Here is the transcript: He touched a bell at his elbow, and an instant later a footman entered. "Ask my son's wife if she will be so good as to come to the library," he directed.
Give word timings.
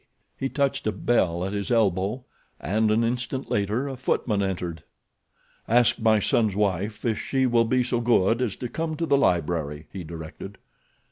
He 0.35 0.49
touched 0.49 0.87
a 0.87 0.91
bell 0.91 1.45
at 1.45 1.53
his 1.53 1.69
elbow, 1.69 2.23
and 2.59 2.89
an 2.89 3.03
instant 3.03 3.51
later 3.51 3.87
a 3.87 3.95
footman 3.95 4.41
entered. 4.41 4.81
"Ask 5.67 5.99
my 5.99 6.19
son's 6.19 6.55
wife 6.55 7.05
if 7.05 7.19
she 7.19 7.45
will 7.45 7.65
be 7.65 7.83
so 7.83 7.99
good 8.01 8.41
as 8.41 8.55
to 8.55 8.67
come 8.67 8.95
to 8.95 9.05
the 9.05 9.15
library," 9.15 9.85
he 9.93 10.03
directed. 10.03 10.57